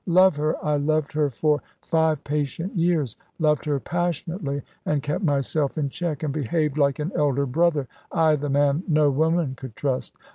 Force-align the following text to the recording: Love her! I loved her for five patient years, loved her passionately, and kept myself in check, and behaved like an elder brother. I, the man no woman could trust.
Love 0.07 0.35
her! 0.35 0.55
I 0.65 0.77
loved 0.77 1.13
her 1.13 1.29
for 1.29 1.61
five 1.83 2.23
patient 2.23 2.75
years, 2.75 3.17
loved 3.37 3.65
her 3.65 3.79
passionately, 3.79 4.63
and 4.83 5.03
kept 5.03 5.23
myself 5.23 5.77
in 5.77 5.89
check, 5.89 6.23
and 6.23 6.33
behaved 6.33 6.75
like 6.79 6.97
an 6.97 7.11
elder 7.15 7.45
brother. 7.45 7.87
I, 8.11 8.35
the 8.35 8.49
man 8.49 8.81
no 8.87 9.11
woman 9.11 9.53
could 9.53 9.75
trust. 9.75 10.15